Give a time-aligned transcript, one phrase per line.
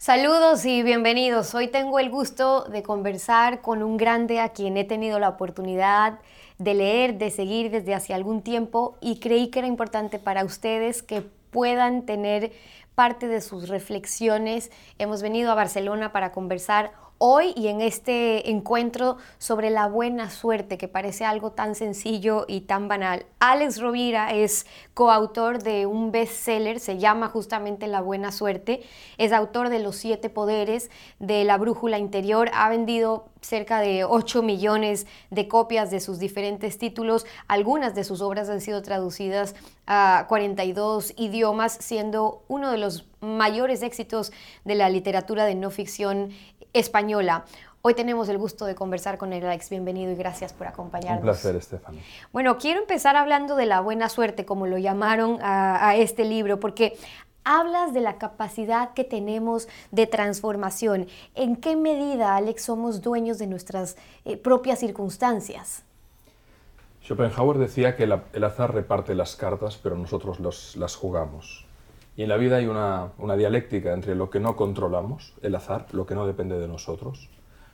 [0.00, 1.56] Saludos y bienvenidos.
[1.56, 6.20] Hoy tengo el gusto de conversar con un grande a quien he tenido la oportunidad
[6.58, 11.02] de leer, de seguir desde hace algún tiempo y creí que era importante para ustedes
[11.02, 12.52] que puedan tener
[12.94, 14.70] parte de sus reflexiones.
[14.98, 20.78] Hemos venido a Barcelona para conversar hoy y en este encuentro sobre la buena suerte,
[20.78, 23.26] que parece algo tan sencillo y tan banal.
[23.40, 28.82] Alex Rovira es coautor de un bestseller, se llama justamente La buena suerte,
[29.18, 34.42] es autor de Los siete poderes, de La brújula interior, ha vendido cerca de 8
[34.42, 37.26] millones de copias de sus diferentes títulos.
[37.46, 39.54] Algunas de sus obras han sido traducidas
[39.86, 44.32] a 42 idiomas, siendo uno de los mayores éxitos
[44.64, 46.30] de la literatura de no ficción
[46.72, 47.44] española.
[47.80, 49.70] Hoy tenemos el gusto de conversar con el Alex.
[49.70, 51.18] Bienvenido y gracias por acompañarnos.
[51.18, 51.98] Un placer, Estefano.
[52.32, 56.98] Bueno, quiero empezar hablando de la buena suerte, como lo llamaron a, este libro, porque
[57.44, 61.06] hablas de la capacidad que tenemos de transformación.
[61.36, 65.84] ¿En qué medida, Alex, somos dueños de nuestras eh, propias circunstancias?
[67.04, 70.40] Schopenhauer decía que el azar reparte las cartas, pero nosotros
[70.76, 71.67] las jugamos.
[72.18, 76.04] Y en la vida hay una, dialéctica entre lo que no controlamos, el azar, lo
[76.04, 77.30] que no depende de nosotros,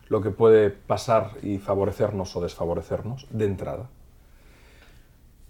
[0.08, 3.88] lo que puede pasar y favorecernos o desfavorecernos de entrada.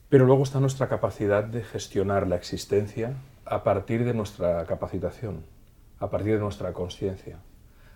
[0.08, 5.44] Pero luego está nuestra capacidad de gestionar la existencia a partir de nuestra capacitación,
[5.98, 7.40] a partir de nuestra conciencia.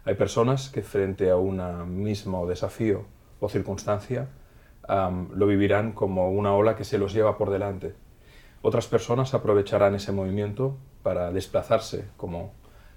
[0.04, 3.04] Hay personas que frente a un mismo desafío
[3.38, 4.26] o circunstancia
[4.88, 7.94] lo vivirán como una ola que se los lleva por delante.
[8.62, 12.52] Otras personas aprovecharán ese movimiento para desplazarse como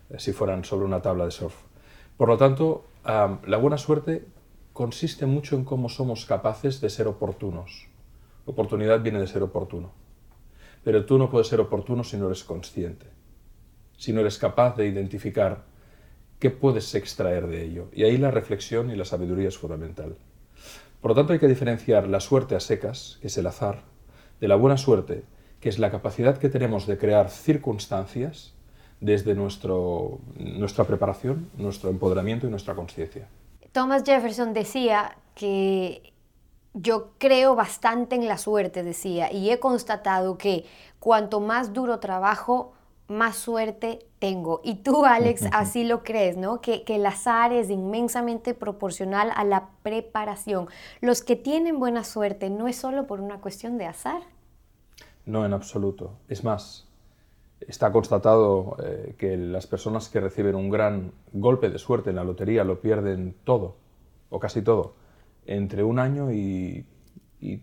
[0.10, 1.56] eh, si fueran sobre una tabla de surf.
[2.18, 4.28] Por lo tanto, la buena suerte
[4.74, 7.88] consiste mucho en cómo somos capaces de ser oportunos.
[8.46, 9.92] Oportunidad viene de ser oportuno.
[10.84, 13.08] Pero tú no puedes ser oportuno si no eres consciente,
[13.98, 15.64] si no eres capaz de identificar
[16.40, 17.90] qué puedes extraer de ello.
[17.94, 20.16] Y ahí la reflexión y la sabiduría es fundamental.
[21.02, 23.84] Por lo tanto, hay que diferenciar la suerte a secas, que es el azar,
[24.40, 25.24] de la buena suerte,
[25.62, 28.54] que es la capacidad que tenemos de crear circunstancias
[29.00, 33.28] desde nuestro, nuestra preparación, nuestro empoderamiento y nuestra conciencia.
[33.72, 36.12] Thomas Jefferson decía que
[36.74, 40.66] yo creo bastante en la suerte, decía, y he constatado que
[41.00, 42.74] cuanto más duro trabajo,
[43.08, 44.62] más suerte tengo.
[44.64, 46.62] Y tú, Alex, así lo crees, ¿no?
[46.62, 50.68] Que, que, el azar es inmensamente proporcional a la preparación.
[51.02, 54.22] Los que tienen buena suerte no es solo por una cuestión de azar.
[55.26, 56.20] No, en absoluto.
[56.28, 56.92] Es más,
[57.68, 62.24] está constatado eh, que las personas que reciben un gran golpe de suerte en la
[62.24, 63.76] lotería lo pierden todo,
[64.30, 64.96] o casi todo,
[65.46, 66.86] entre un año y,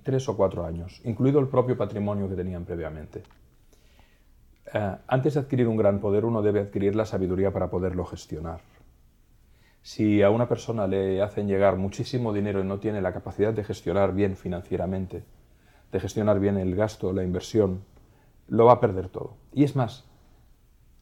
[0.02, 3.22] tres o cuatro años, incluido el propio patrimonio que tenían previamente.
[4.74, 8.60] Eh, antes de adquirir un gran poder, uno debe adquirir la sabiduría para poderlo gestionar.
[9.82, 13.64] Si a una persona le hacen llegar muchísimo dinero y no tiene la capacidad de
[13.64, 15.22] gestionar bien financieramente,
[15.92, 17.84] de gestionar bien el gasto, la inversión,
[18.48, 19.36] lo va a perder todo.
[19.52, 20.04] Y es más,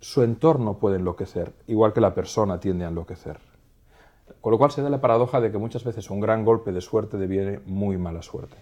[0.00, 3.38] su entorno puede enloquecer, igual que la persona tiende a enloquecer.
[4.41, 6.80] Con lo cual se da la paradoja de que muchas veces un gran golpe de
[6.80, 8.56] suerte deviene muy mala suerte.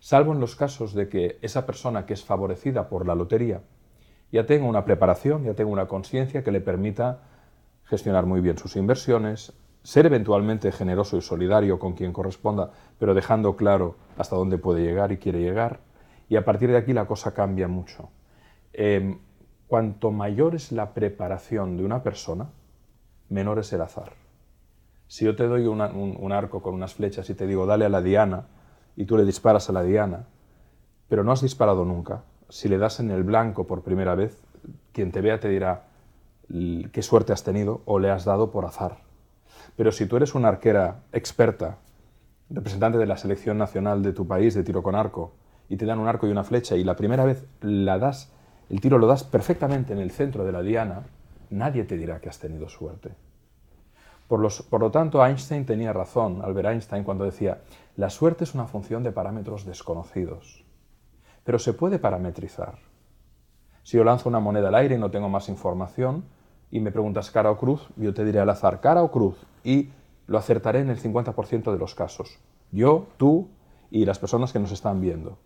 [0.00, 3.62] Salvo en los casos de que esa persona que es favorecida por la lotería
[4.30, 7.22] ya tenga una preparación, ya tenga una conciencia que le permita
[7.84, 9.52] gestionar muy bien sus inversiones,
[9.88, 15.12] ser eventualmente generoso y solidario con quien corresponda, pero dejando claro hasta dónde puede llegar
[15.12, 15.80] y quiere llegar.
[16.28, 18.10] Y a partir de aquí la cosa cambia mucho.
[18.74, 19.18] Em,
[19.66, 22.50] cuanto mayor es la preparación de una persona,
[23.30, 24.12] menor es el azar.
[25.06, 25.80] Si yo te doy un,
[26.32, 28.44] arco con unas flechas y te digo, dale a la diana,
[28.94, 30.26] y tú le disparas a la diana,
[31.08, 34.38] pero no has disparado nunca, si le das en el blanco por primera vez,
[34.92, 35.86] quien te vea te dirá
[36.92, 39.07] qué suerte has tenido o le has dado por azar.
[39.78, 41.78] Pero si tú eres una arquera experta,
[42.50, 45.36] representante de la selección nacional de tu país de tiro con arco,
[45.68, 48.32] y te dan un arco y una flecha y la primera vez la das,
[48.70, 51.04] el tiro lo das perfectamente en el centro de la diana,
[51.50, 53.14] nadie te dirá que has tenido suerte.
[54.26, 57.60] Por, por, lo tanto, Einstein tenía razón, Albert Einstein, cuando decía,
[57.94, 60.64] la suerte es una función de parámetros desconocidos,
[61.44, 62.78] pero se puede parametrizar.
[63.84, 66.24] Si yo lanzo una moneda al aire y no tengo más información,
[66.70, 69.90] y me preguntas cara o cruz, yo te diré al azar cara o cruz y
[70.26, 72.38] lo acertaré en el 50% de los casos.
[72.70, 73.48] Yo, tú
[73.90, 75.38] y las personas que nos están viendo.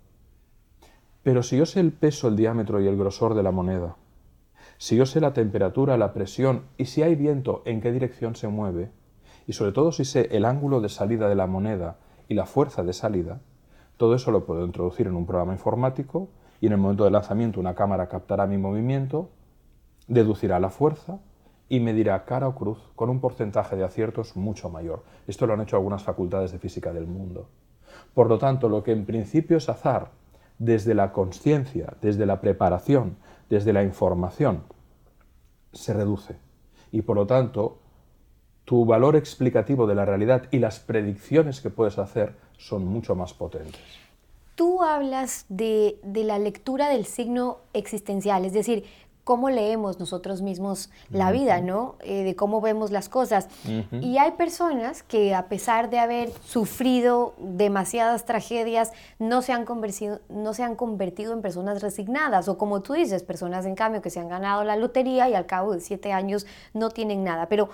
[1.23, 3.97] Pero si yo sé el peso, el diámetro y el grosor de la moneda,
[4.79, 8.49] si yo sé la temperatura, la presión y si hay viento, en qué dirección se
[8.49, 8.91] mueve,
[9.47, 11.99] y sobre todo si sé el ángulo de salida de la moneda
[12.29, 13.41] y la fuerza de salida,
[13.97, 16.29] todo eso lo puedo introducir en un programa informático
[16.61, 19.31] y en el momento del lanzamiento una cámara captará mi movimiento
[20.13, 21.19] deducirá la fuerza
[21.69, 25.05] y me dirá cara o cruz con un porcentaje de aciertos mucho mayor.
[25.27, 27.49] Esto lo han hecho algunas facultades de física del mundo.
[28.15, 30.11] Por lo tanto, lo que en principio es azar,
[30.59, 33.17] desde la conciencia, desde la preparación,
[33.49, 34.65] desde la información,
[35.73, 36.37] se reduce.
[36.91, 37.79] Y por lo tanto,
[38.65, 43.33] tu valor explicativo de la realidad y las predicciones que puedes hacer son mucho más
[43.33, 43.81] potentes.
[44.55, 48.85] Tú hablas de, la lectura del signo existencial, es decir,
[49.25, 51.97] cómo leemos nosotros mismos la vida, ¿no?
[52.01, 53.49] Eh, de cómo vemos las cosas.
[53.93, 60.21] Y hay personas que a pesar de haber sufrido demasiadas tragedias, no se, han convertido,
[60.29, 64.11] no se han convertido en personas resignadas, o como tú dices, personas en cambio que
[64.11, 67.49] se han ganado la lotería y al cabo de siete años no tienen nada.
[67.49, 67.71] Pero,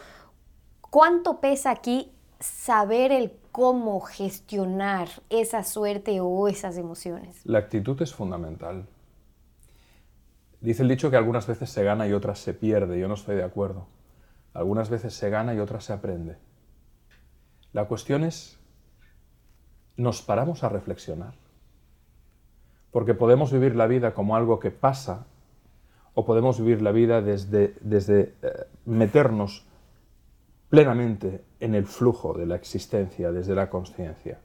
[0.90, 7.40] ¿cuánto pesa aquí saber el cómo gestionar esa suerte o esas emociones?
[7.44, 8.86] La actitud es fundamental.
[10.60, 12.98] Dice el dicho que algunas veces se gana y otras se pierde.
[12.98, 13.86] Yo no estoy de acuerdo.
[14.54, 16.36] Algunas veces se gana y otras se aprende.
[17.72, 18.58] La cuestión es,
[19.96, 21.34] ¿nos paramos a reflexionar?
[22.90, 25.26] Porque podemos vivir la vida como algo que pasa
[26.14, 29.64] o podemos vivir la vida desde, desde eh, meternos
[30.70, 34.40] plenamente en el flujo de la existencia, desde la conciencia.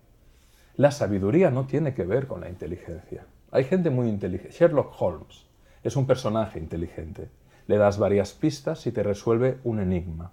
[0.75, 3.25] La sabiduría no tiene que ver con la inteligencia.
[3.51, 4.56] Hay gente muy inteligente.
[4.56, 5.45] Sherlock Holmes
[5.83, 7.30] es un personaje inteligente.
[7.68, 10.31] Le das varias pistas y te resuelve un enigma.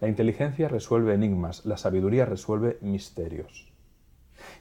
[0.00, 3.70] La inteligencia resuelve enigmas, la sabiduría resuelve misterios.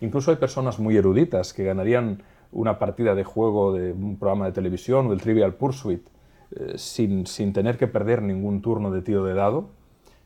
[0.02, 4.52] Incluso hay personas muy eruditas que ganarían una partida de juego de un programa de
[4.52, 6.08] televisión o del Trivial Pursuit
[6.52, 9.70] eh, sin, sin tener que perder ningún turno de tiro de dado,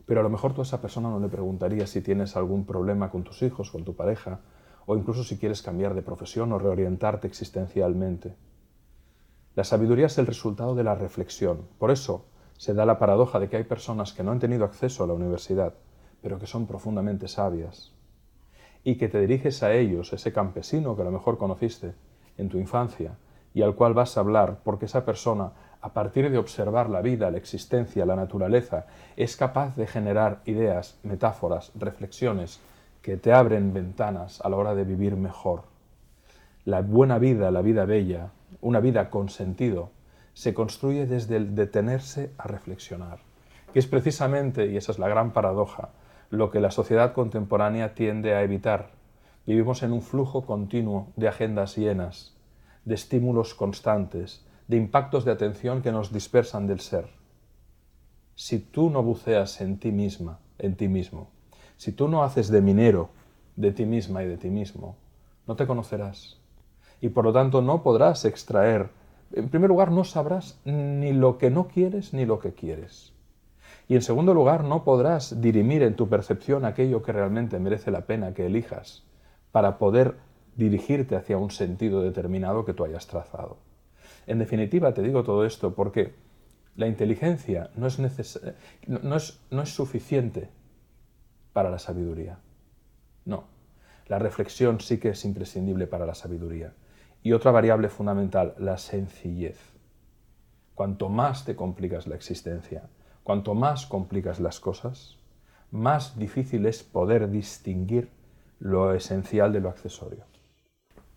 [0.06, 3.10] pero a lo mejor tú a esa persona no le preguntarías si tienes algún problema
[3.10, 4.40] con tus hijos, con tu pareja,
[4.86, 8.36] o incluso si quieres cambiar de profesión o reorientarte existencialmente.
[9.56, 11.68] La sabiduría es el resultado de la reflexión.
[11.78, 12.26] Por eso
[12.58, 15.14] se da la paradoja de que hay personas que no han tenido acceso a la
[15.14, 15.76] universidad,
[16.24, 17.94] pero que son profundamente sabias.
[18.84, 21.94] Y que te diriges a ellos, ese campesino que a lo mejor conociste
[22.38, 23.18] en tu infancia,
[23.54, 25.52] y al cual vas a hablar porque esa persona,
[25.82, 30.98] a partir de observar la vida, la existencia, la naturaleza, es capaz de generar ideas,
[31.04, 32.60] metáforas, reflexiones
[33.04, 35.64] que te abren ventanas a la hora de vivir mejor.
[36.66, 39.92] La buena vida, la vida bella, una vida con sentido,
[40.34, 43.20] se construye desde el detenerse a reflexionar,
[43.72, 45.90] que es precisamente, y esa es la gran paradoja,
[46.30, 48.92] lo que la sociedad contemporánea tiende a evitar.
[49.46, 52.36] Vivimos en un flujo continuo de agendas llenas,
[52.86, 57.10] de estímulos constantes, de impactos de atención que nos dispersan del ser.
[58.36, 61.30] Si tú no buceas en ti misma, en ti mismo,
[61.78, 63.10] si tú no haces de minero
[63.56, 64.96] de ti misma y de ti mismo,
[65.46, 66.43] no te conocerás
[67.04, 68.88] y por lo tanto no podrás extraer.
[69.34, 73.12] En primer lugar, no sabrás ni lo que no quieres ni lo que quieres.
[73.90, 78.06] Y en segundo lugar, no podrás dirimir en tu percepción aquello que realmente merece la
[78.06, 79.04] pena que elijas
[79.52, 80.16] para poder
[80.56, 83.58] dirigirte hacia un sentido determinado que tú hayas trazado.
[84.26, 86.14] En definitiva, te digo todo esto porque
[86.78, 90.48] la inteligencia no es, no es, no es suficiente
[91.52, 92.40] para la sabiduría.
[93.26, 93.44] No,
[94.08, 96.72] la reflexión sí que es imprescindible para la sabiduría.
[97.24, 99.58] Y otra variable fundamental, la sencillez.
[100.76, 102.90] Cuanto más te complicas la existencia,
[103.24, 105.18] cuanto más complicas las cosas,
[105.72, 108.10] más difícil es poder distinguir
[108.60, 110.26] lo esencial de lo accesorio.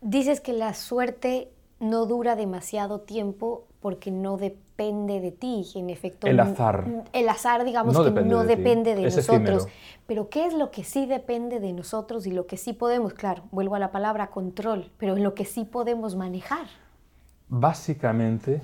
[0.01, 6.27] Dices que la suerte no dura demasiado tiempo porque no depende de ti, en efecto.
[6.27, 7.05] El azar.
[7.13, 9.69] El azar, digamos que no depende de nosotros.
[10.09, 13.15] Pero ¿qué es lo que sí depende de nosotros y lo que sí podemos?
[13.15, 16.67] Claro, vuelvo a la palabra control, pero en lo que sí podemos manejar.
[17.47, 18.61] Básicamente,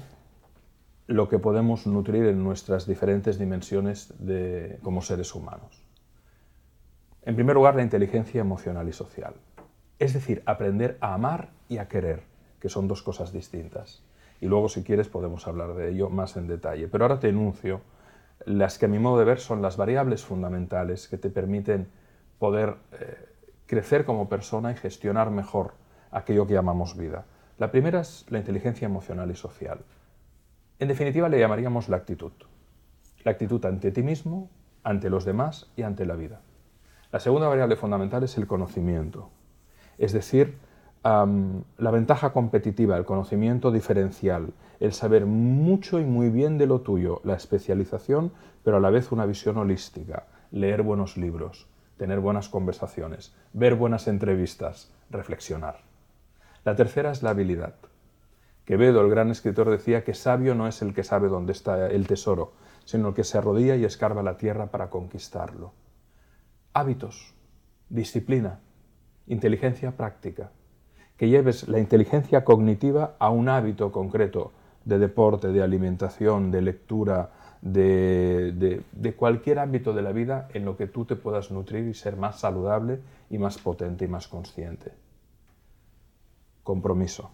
[1.06, 5.84] lo que podemos nutrir en nuestras diferentes dimensiones de, como seres humanos.
[7.22, 9.34] En primer lugar, la inteligencia emocional y social.
[10.00, 12.24] Es decir, aprender a amar y a querer,
[12.58, 14.02] que son dos cosas distintas
[14.42, 16.88] y luego si quieres podemos hablar de ello más en detalle.
[16.88, 17.80] Pero ahora te enuncio
[18.44, 21.86] las que a mi modo de ver son las variables fundamentales que te permiten
[22.40, 23.28] poder eh,
[23.66, 25.74] crecer como persona y gestionar mejor
[26.10, 27.24] aquello que llamamos vida.
[27.56, 29.78] La primera es la inteligencia emocional y social.
[30.80, 32.32] En definitiva le llamaríamos la actitud.
[33.22, 34.50] La actitud ante ti mismo,
[34.82, 36.40] ante los demás y ante la vida.
[37.12, 39.30] La segunda variable fundamental es el conocimiento,
[39.98, 40.58] es decir,
[41.04, 47.20] la ventaja competitiva, el conocimiento diferencial, el saber mucho y muy bien de lo tuyo,
[47.24, 48.32] la especialización,
[48.62, 51.66] pero a la vez una visión holística, leer buenos libros,
[51.96, 55.80] tener buenas conversaciones, ver buenas entrevistas, reflexionar.
[56.64, 57.74] La tercera es la habilidad.
[58.64, 62.06] Quevedo, el gran escritor, decía que sabio no es el que sabe dónde está el
[62.06, 62.52] tesoro,
[62.84, 65.72] sino el que se arrodilla y escarba la tierra para conquistarlo.
[66.72, 67.34] Hábitos,
[67.88, 68.60] disciplina,
[69.26, 70.52] inteligencia práctica.
[71.16, 74.52] Que lleves la inteligencia cognitiva a un hábito concreto
[74.84, 77.30] de deporte, de alimentación, de lectura,
[77.62, 82.16] de, cualquier ámbito de la vida en lo que tú te puedas nutrir y ser
[82.16, 83.00] más saludable
[83.30, 84.92] y más potente y más consciente.
[86.64, 87.30] Compromiso.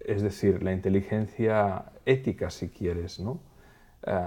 [0.00, 3.40] Es decir, la inteligencia ética, si quieres, ¿no?
[4.06, 4.22] Eh,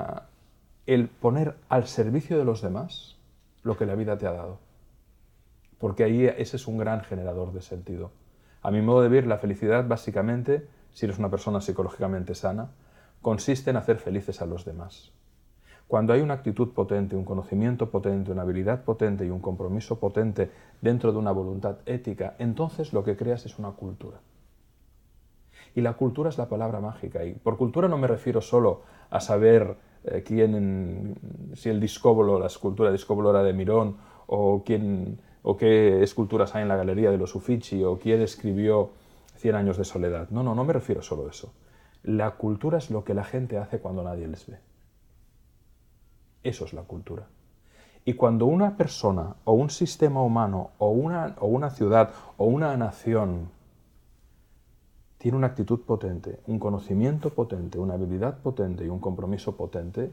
[0.88, 3.17] el poner al servicio de los demás
[3.62, 4.60] lo que la vida te ha dado.
[5.77, 8.12] Porque ahí ese es un gran generador de sentido.
[8.62, 12.72] A mi modo de ver, la felicidad básicamente, si eres una persona psicológicamente sana,
[13.22, 15.12] consiste en hacer felices a los demás.
[15.88, 20.52] Cuando hay una actitud potente, un conocimiento potente, una habilidad potente y un compromiso potente
[20.82, 24.20] dentro de una voluntad ética, entonces lo que creas es una cultura.
[25.76, 27.24] Y la cultura es la palabra mágica.
[27.24, 31.16] Y por cultura no me refiero solo a saber eh, quién,
[31.54, 36.63] si el discóbolo, la escultura discóbolo era de Mirón, o, quién, o qué esculturas hay
[36.63, 38.89] en la galería de los Uffizi, o quién escribió
[39.38, 40.30] Cien años de soledad.
[40.30, 41.54] No, no, no me refiero solo a eso.
[42.04, 44.58] La cultura es lo que la gente hace cuando nadie les ve.
[46.44, 47.27] Eso es la cultura.
[48.04, 52.75] Y cuando una persona o un sistema humano o una, o una ciudad o una
[52.75, 53.50] nación
[55.20, 60.12] tiene una actitud potente, un conocimiento potente, una habilidad potente y un compromiso potente,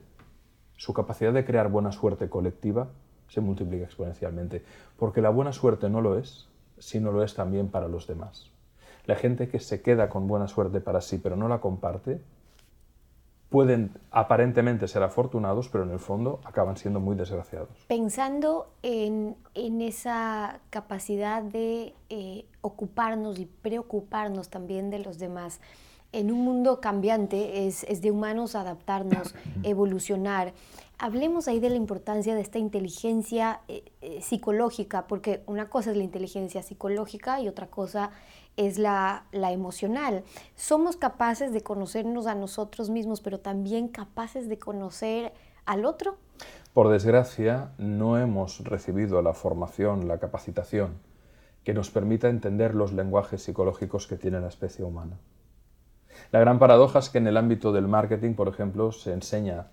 [0.77, 2.89] su capacidad de crear buena suerte colectiva
[3.35, 4.63] se multiplica exponencialmente.
[4.99, 6.49] Porque la buena suerte no lo es,
[6.79, 8.51] sino lo es también para los demás.
[9.07, 12.21] La gente que se queda con buena suerte para sí pero no la comparte,
[13.55, 17.69] pueden aparentemente ser afortunados, pero en el fondo acaban siendo muy desgraciados.
[17.87, 25.61] Pensando en, esa capacidad de eh, ocuparnos y preocuparnos también de los demás,
[26.11, 30.53] en un mundo cambiante es, de humanos adaptarnos, evolucionar.
[30.99, 35.97] Hablemos ahí de la importancia de esta inteligencia eh, eh, psicológica, porque una cosa es
[35.97, 38.11] la inteligencia psicológica y otra cosa
[38.57, 40.23] es la, emocional.
[40.55, 45.33] Somos capaces de conocernos a nosotros mismos, pero también capaces de conocer
[45.67, 46.17] al otro.
[46.73, 50.95] Por desgracia, no hemos recibido la formación, la capacitación
[51.65, 55.19] que nos permita entender los lenguajes psicológicos que tiene la especie humana.
[56.31, 59.69] La gran paradoja es que en el ámbito del marketing, por ejemplo, se enseña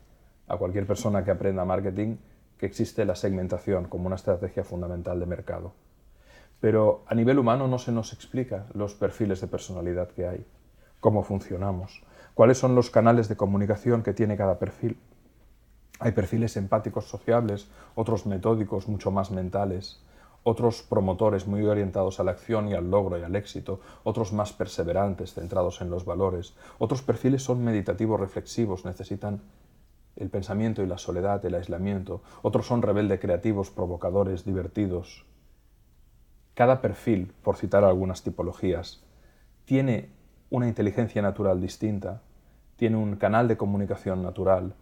[0.52, 2.18] a cualquier persona que aprenda marketing
[2.58, 5.74] que existe la segmentación como una estrategia fundamental de mercado.
[6.60, 10.46] Pero a nivel humano no se nos explica los perfiles de personalidad que hay,
[11.00, 12.04] cómo funcionamos,
[12.34, 15.00] cuáles son los canales de comunicación que tiene cada perfil.
[16.00, 20.04] Hay perfiles empáticos sociables, otros metódicos, mucho más mentales,
[20.44, 24.52] otros promotores muy orientados a la acción y al logro y al éxito, otros más
[24.52, 29.42] perseverantes, centrados en los valores, otros perfiles son meditativos reflexivos, necesitan
[30.16, 35.26] el pensamiento y la soledad, el aislamiento, otros son rebelde creativos, provocadores, divertidos,
[36.54, 39.04] cada perfil, por citar algunas tipologías,
[39.66, 40.10] tiene
[40.50, 42.22] una inteligencia natural distinta,
[42.76, 44.76] tiene un canal de comunicación natural,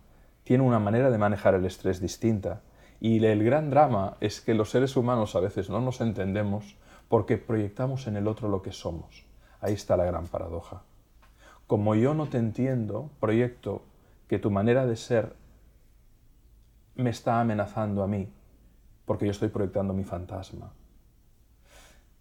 [0.43, 2.61] tiene una manera de manejar el estrés distinta.
[2.99, 6.75] Y el gran drama es que los seres humanos a veces no nos entendemos
[7.07, 9.25] porque proyectamos en el otro lo que somos.
[9.61, 10.81] Ahí está la gran paradoja.
[11.67, 13.83] Como yo no te entiendo, proyecto
[14.29, 15.33] que tu manera de ser
[16.95, 18.29] me está amenazando a mí,
[19.05, 20.71] porque yo estoy proyectando mi fantasma.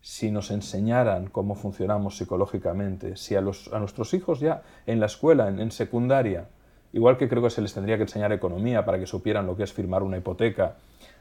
[0.01, 5.71] Si nos enseñaran cómo funcionamos psicológicamente, si a, nuestros hijos ya en la escuela, en,
[5.71, 6.49] secundaria,
[6.93, 9.65] igual que creo que se les tendría que enseñar economía para que supieran lo que
[9.65, 10.77] es firmar una hipoteca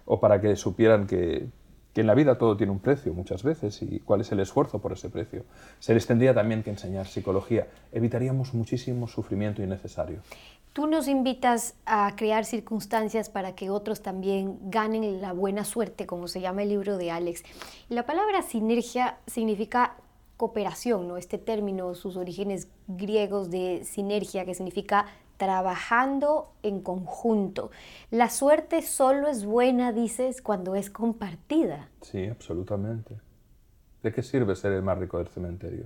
[0.06, 1.50] o para que supieran que,
[1.98, 4.78] que en la vida todo tiene un precio muchas veces y cuál es el esfuerzo
[4.78, 5.46] por ese precio.
[5.80, 7.66] Se les tendría también que enseñar psicología.
[7.92, 10.20] Evitaríamos muchísimo sufrimiento innecesario.
[10.74, 16.28] Tú nos invitas a crear circunstancias para que otros también ganen la buena suerte, como
[16.28, 17.42] se llama el libro de Alex.
[17.90, 19.96] La palabra sinergia significa
[20.38, 21.18] cooperación, ¿no?
[21.18, 27.72] Este término, sus orígenes griegos de sinergia, que significa trabajando en conjunto.
[28.12, 31.90] La suerte solo es buena, dices, cuando es compartida.
[32.02, 33.16] Sí, absolutamente.
[34.04, 35.86] ¿De qué sirve ser el más rico del cementerio?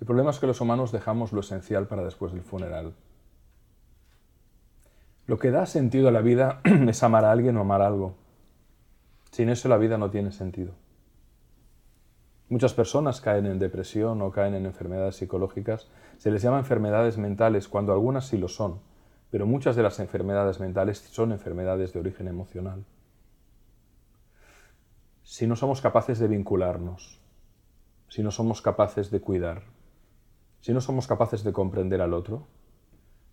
[0.00, 2.94] El problema es que los humanos dejamos lo esencial para después del funeral.
[5.26, 8.14] Lo que da sentido a la vida es amar a alguien o amar algo.
[9.30, 10.72] Sin eso la vida no tiene sentido.
[12.48, 15.88] Muchas personas caen en depresión o caen en enfermedades psicológicas.
[16.16, 18.80] Se les llama enfermedades mentales cuando algunas sí lo son,
[19.30, 22.84] pero muchas de las enfermedades mentales son enfermedades de origen emocional.
[25.22, 27.20] Si no somos capaces de vincularnos,
[28.08, 29.62] si no somos capaces de cuidar,
[30.60, 32.46] si no somos capaces de comprender al otro,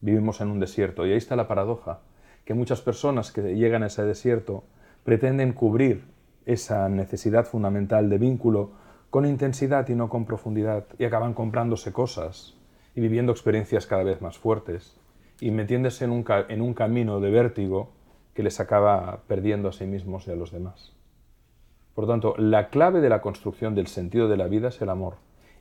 [0.05, 2.01] Vivimos en un desierto y ahí está la paradoja,
[2.43, 4.63] que muchas personas que llegan a ese desierto
[5.03, 6.03] pretenden cubrir
[6.45, 8.71] esa necesidad fundamental de vínculo
[9.15, 12.53] con intensidad y no con profundidad y acaban comprándose cosas
[12.95, 14.97] y viviendo experiencias cada vez más fuertes
[15.39, 17.91] y metiéndose en un, en un camino de vértigo
[18.33, 20.91] que les acaba perdiendo a sí mismos y a los demás.
[21.93, 25.15] Por tanto, la clave de la construcción del sentido de la vida es el amor.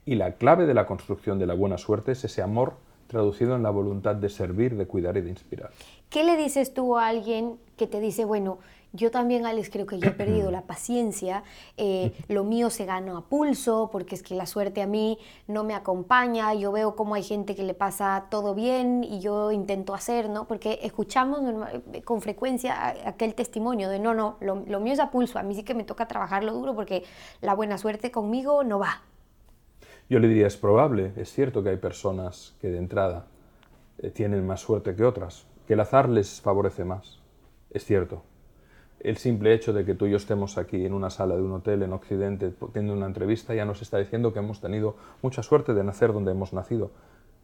[0.04, 2.72] Y la clave de la construcción de la buena suerte es ese amor
[3.06, 5.70] traducido en la voluntad de servir, de cuidar y de inspirar.
[6.10, 8.58] ¿Qué le dices tú a alguien que te dice, bueno,
[8.94, 11.42] yo también, Alex, creo que yo he perdido la paciencia,
[11.76, 15.64] eh, lo mío se gana a pulso, porque es que la suerte a mí no
[15.64, 19.94] me acompaña, yo veo cómo hay gente que le pasa todo bien y yo intento
[19.94, 20.46] hacer, ¿no?
[20.46, 21.40] Porque escuchamos
[22.04, 25.64] con frecuencia aquel testimonio de, no, no, lo, mío es a pulso, a mí sí
[25.64, 27.02] que me toca trabajarlo duro porque
[27.40, 29.02] la buena suerte conmigo no va.
[30.08, 33.26] Yo le diría, es probable, es cierto que hay personas que de entrada
[33.98, 37.20] eh, tienen más suerte que otras, que el azar les favorece más,
[37.70, 38.22] es cierto
[39.00, 41.52] el simple hecho de que tú y yo estemos aquí en una sala de un
[41.52, 45.74] hotel en Occidente teniendo una entrevista ya nos está diciendo que hemos tenido mucha suerte
[45.74, 46.90] de nacer donde hemos nacido.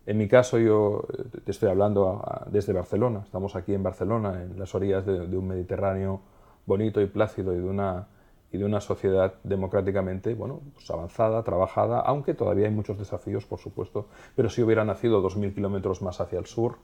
[0.07, 4.59] En mi caso yo eh, te estoy hablando desde Barcelona, estamos aquí en Barcelona, en
[4.59, 6.23] las orillas de, un Mediterráneo
[6.67, 8.09] bonito y plácido y de una,
[8.51, 13.59] y de una sociedad democráticamente bueno, pues avanzada, trabajada, aunque todavía hay muchos desafíos, por
[13.59, 16.79] supuesto, pero si hubiera nacido 2.000 kilómetros más hacia el sur,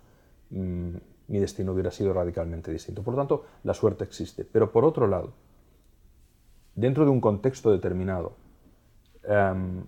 [0.50, 0.96] mm,
[1.28, 3.02] mi destino hubiera sido radicalmente distinto.
[3.02, 4.44] Por lo tanto, la suerte existe.
[4.44, 5.32] Pero por otro lado,
[6.74, 8.36] dentro de un contexto determinado,
[9.24, 9.84] em,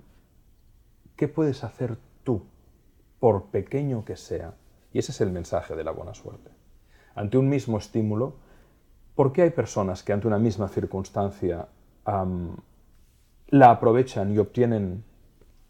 [1.16, 2.42] ¿qué puedes hacer tú,
[3.20, 4.54] por pequeño que sea?
[4.92, 6.50] Y ese es el mensaje de la buena suerte.
[7.14, 8.34] Ante un mismo estímulo,
[9.14, 11.68] ¿por qué hay personas que ante una misma circunstancia
[13.48, 15.04] la aprovechan y obtienen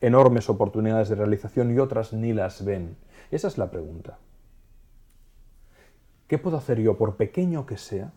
[0.00, 2.96] enormes oportunidades de realización y otras ni las ven?
[3.30, 4.18] Esa es la pregunta.
[6.28, 8.12] ¿Qué puedo hacer yo, por pequeño que sea,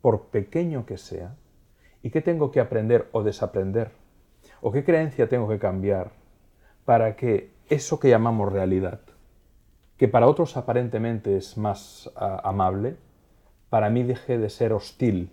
[0.00, 1.34] por pequeño que sea?
[2.00, 3.90] ¿Y qué tengo que aprender o desaprender?
[4.60, 6.12] ¿O qué creencia tengo que cambiar
[6.84, 9.00] para que eso que llamamos realidad,
[9.96, 12.96] que para otros aparentemente es más ah, amable,
[13.68, 15.32] para mí deje de ser hostil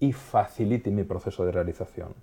[0.00, 2.14] y facilite mi proceso de realización?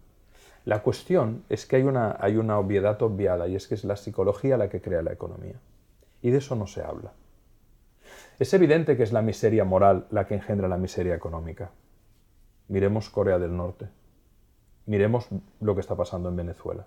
[0.65, 3.95] La cuestión es que hay una, hay una obviedad obviada y es que es la
[3.95, 5.61] psicología la que crea la economía.
[6.21, 7.13] Y de eso no se habla.
[8.39, 11.71] Es evidente que es la miseria moral la que engendra la miseria económica.
[12.67, 13.87] Miremos Corea del Norte.
[14.85, 15.27] Miremos
[15.59, 16.85] lo que está pasando en Venezuela.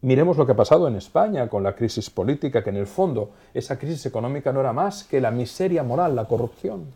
[0.00, 3.32] Miremos lo que ha pasado en España con la crisis política, que en el fondo
[3.52, 6.94] esa crisis económica no era más que la miseria moral, la corrupción.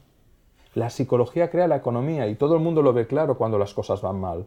[0.74, 4.00] La psicología crea la economía y todo el mundo lo ve claro cuando las cosas
[4.00, 4.46] van mal.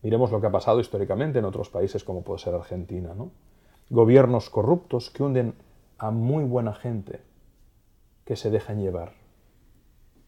[0.00, 3.12] Miremos lo que ha pasado históricamente en otros países como puede ser Argentina.
[3.14, 3.32] ¿no?
[3.90, 5.54] Gobiernos corruptos que hunden
[5.98, 7.31] a muy buena gente
[8.24, 9.12] que se dejan llevar,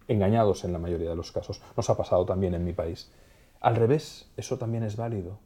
[0.08, 1.62] engañados en la mayoría de los casos.
[1.76, 3.12] Nos ha pasado también en mi país.
[3.60, 5.38] Al revés, eso también es válido.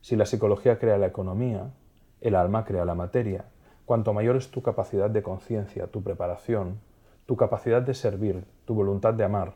[0.00, 1.72] Si la psicología crea la economía,
[2.20, 3.46] el alma crea la materia.
[3.84, 6.80] Cuanto mayor es tu capacidad de conciencia, tu preparación,
[7.26, 9.54] tu capacidad de servir, tu voluntad de amar,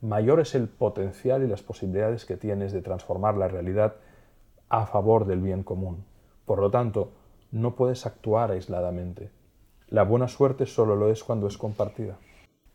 [0.00, 3.96] mayor es el potencial y las posibilidades que tienes de transformar la realidad
[4.68, 6.04] a favor del bien común.
[6.46, 7.12] Por lo tanto,
[7.50, 9.30] no puedes actuar aisladamente.
[9.90, 12.16] La buena suerte solo lo es cuando es compartida.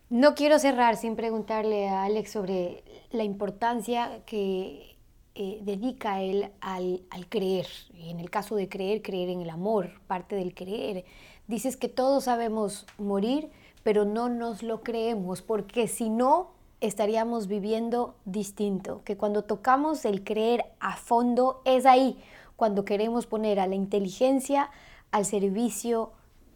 [0.09, 4.97] No quiero cerrar sin preguntarle a Alex sobre la importancia que
[5.33, 7.67] eh, dedica él al, al, creer.
[7.95, 11.05] En el caso de creer, creer en el amor, parte del creer.
[11.47, 13.49] Dices que todos sabemos morir,
[13.83, 16.51] pero no nos lo creemos, porque si no,
[16.81, 19.01] estaríamos viviendo distinto.
[19.05, 22.17] Que cuando tocamos el creer a fondo, es ahí
[22.55, 24.69] cuando queremos poner a la inteligencia
[25.11, 26.11] al servicio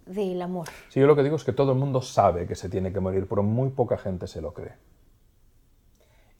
[0.09, 0.67] del amor.
[0.89, 2.99] Sí, yo lo que digo es que todo el mundo sabe que se tiene que
[2.99, 4.73] morir, pero muy poca gente se lo cree.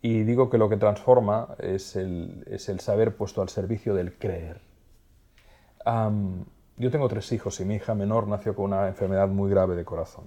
[0.02, 4.18] Y digo que lo que transforma es el, es el saber puesto al servicio del
[4.18, 4.62] creer.
[5.86, 9.86] yo tengo tres hijos y mi hija menor nació con una enfermedad muy grave de
[9.86, 10.26] corazón.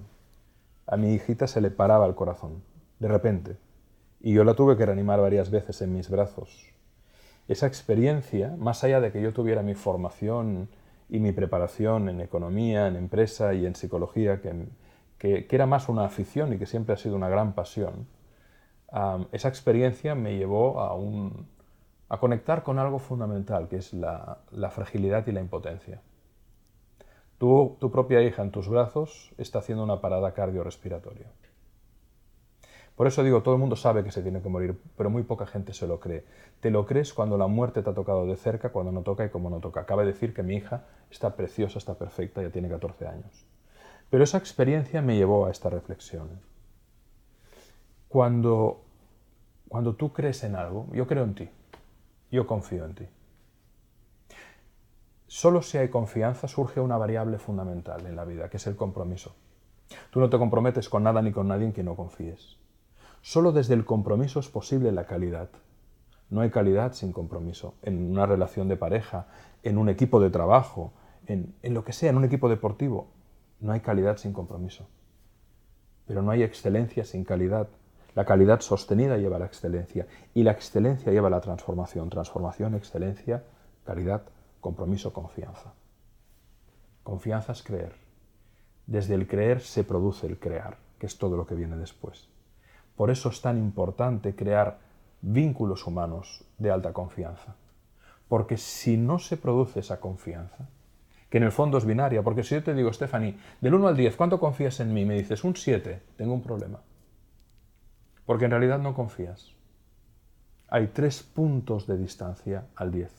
[0.86, 2.62] A mi hijita se le paraba el corazón,
[2.98, 3.56] de repente,
[4.20, 6.66] y yo la tuve que reanimar varias veces en mis brazos.
[7.48, 10.68] Esa experiencia, más allá de que yo tuviera mi formación
[11.12, 14.66] y mi preparación en economía, en empresa y en psicología, que,
[15.18, 18.06] que, era más una afición y que siempre ha sido una gran pasión,
[19.30, 21.48] esa experiencia me llevó a, un,
[22.08, 26.00] a conectar con algo fundamental, que es la, la fragilidad y la impotencia.
[27.36, 31.26] Tu, tu propia hija en tus brazos está haciendo una parada cardiorrespiratoria.
[32.96, 35.46] Por eso digo, todo el mundo sabe que se tiene que morir, pero muy poca
[35.46, 36.24] gente se lo cree.
[36.60, 39.30] Te lo crees cuando la muerte te ha tocado de cerca, cuando no toca y
[39.30, 39.80] como no toca.
[39.80, 43.46] Acaba de decir que mi hija está preciosa, está perfecta, ya tiene 14 años.
[44.10, 46.28] Pero esa experiencia me llevó a esta reflexión.
[48.08, 48.82] Cuando,
[49.68, 51.48] cuando tú crees en algo, yo creo en ti,
[52.30, 53.08] yo confío en ti.
[55.26, 59.34] Solo si hay confianza surge una variable fundamental en la vida, que es el compromiso.
[60.10, 62.58] Tú no te comprometes con nada ni con nadie en quien no confíes.
[63.22, 65.48] Solo desde el compromiso es posible la calidad.
[66.28, 67.74] No hay calidad sin compromiso.
[67.82, 69.28] En una relación de pareja,
[69.62, 70.92] en un equipo de trabajo,
[71.26, 73.06] en, en lo que sea, en un equipo deportivo,
[73.60, 74.88] no hay calidad sin compromiso.
[76.06, 77.68] Pero no hay excelencia sin calidad.
[78.16, 82.10] La calidad sostenida lleva a la excelencia y la excelencia lleva a la transformación.
[82.10, 83.44] Transformación, excelencia,
[83.84, 84.22] calidad,
[84.60, 85.74] compromiso, confianza.
[87.04, 87.94] Confianza es creer.
[88.88, 92.31] Desde el creer se produce el crear, que es todo lo que viene después.
[92.96, 94.78] Por eso es tan importante crear
[95.20, 97.54] vínculos humanos de alta confianza.
[98.28, 100.68] Porque si no se produce esa confianza,
[101.30, 103.96] que en el fondo es binaria, porque si yo te digo, Stephanie, del 1 al
[103.96, 105.04] 10, ¿cuánto confías en mí?
[105.04, 106.80] Me dices, un 7, tengo un problema.
[108.26, 109.52] Porque en realidad no confías.
[110.68, 113.10] Hay tres puntos de distancia al 10.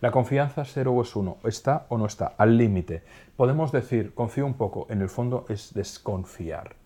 [0.00, 3.02] La confianza es 0 o es 1, está o no está, al límite.
[3.36, 6.79] Podemos decir, confío un poco, en el fondo es desconfiar.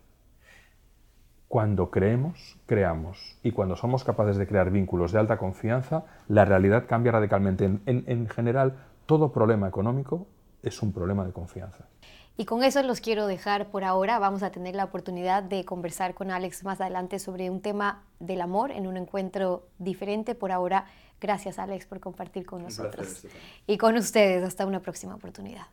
[1.47, 3.37] Cuando creemos, creamos.
[3.43, 7.65] Y cuando somos capaces de crear vínculos de alta confianza, la realidad cambia radicalmente.
[7.65, 10.27] En, en, en general, todo problema económico
[10.63, 11.85] es un problema de confianza.
[12.37, 14.19] Y con eso los quiero dejar por ahora.
[14.19, 18.41] Vamos a tener la oportunidad de conversar con Alex más adelante sobre un tema del
[18.41, 20.35] amor en un encuentro diferente.
[20.35, 20.85] Por ahora,
[21.21, 23.25] gracias Alex por compartir con nosotros.
[23.67, 25.67] y con ustedes, hasta una próxima oportunidad.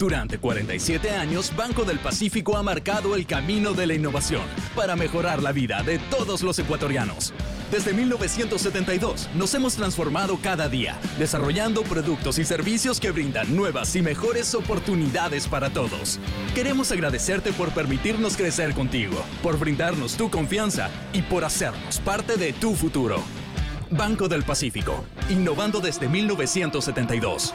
[0.00, 4.40] Durante 47 años, Banco del Pacífico ha marcado el camino de la innovación
[4.74, 7.34] para mejorar la vida de todos los ecuatorianos.
[7.70, 14.00] Desde 1972 nos hemos transformado cada día, desarrollando productos y servicios que brindan nuevas y
[14.00, 16.18] mejores oportunidades para todos.
[16.54, 22.54] Queremos agradecerte por permitirnos crecer contigo, por brindarnos tu confianza y por hacernos parte de
[22.54, 23.22] tu futuro.
[23.90, 27.52] Banco del Pacífico, innovando desde 1972.